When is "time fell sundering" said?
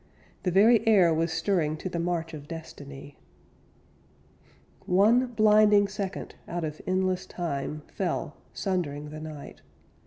7.27-9.11